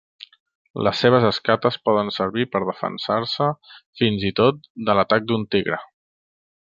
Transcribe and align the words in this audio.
Les 0.85 1.01
seves 1.03 1.25
escates 1.27 1.77
poden 1.89 2.09
servir 2.15 2.47
per 2.55 2.61
defensar-se 2.69 3.51
fins 4.01 4.25
i 4.31 4.33
tot 4.41 4.67
de 4.89 4.97
l'atac 5.01 5.29
d'un 5.33 5.47
tigre. 5.57 5.79